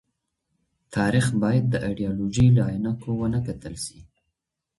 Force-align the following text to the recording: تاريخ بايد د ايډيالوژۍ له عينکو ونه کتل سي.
تاريخ 0.95 1.25
بايد 1.41 1.63
د 1.69 1.75
ايډيالوژۍ 1.85 2.47
له 2.57 2.61
عينکو 2.69 3.09
ونه 3.19 3.39
کتل 3.47 3.73
سي. 3.85 3.99